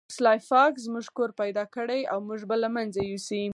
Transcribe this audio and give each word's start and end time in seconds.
سلای 0.15 0.39
فاکس 0.49 0.79
زموږ 0.87 1.05
کور 1.17 1.29
پیدا 1.41 1.63
کړی 1.75 2.01
او 2.11 2.17
موږ 2.27 2.41
به 2.49 2.55
له 2.63 2.69
منځه 2.75 2.99
یوسي 3.11 3.41